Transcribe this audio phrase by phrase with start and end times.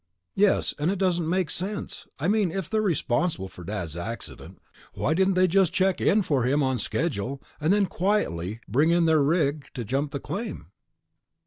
[0.33, 2.07] "Yes, and it doesn't make sense.
[2.17, 4.57] I mean, if they were responsible for Dad's accident,
[4.95, 9.05] why didn't they just check in for him on schedule and then quietly bring in
[9.05, 10.71] their rig to jump the claim?"